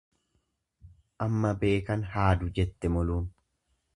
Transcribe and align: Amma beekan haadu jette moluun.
Amma 1.25 1.51
beekan 1.65 2.05
haadu 2.15 2.51
jette 2.61 2.93
moluun. 2.97 3.31